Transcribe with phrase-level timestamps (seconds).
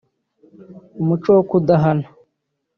[1.01, 2.07] umuco wo kudahana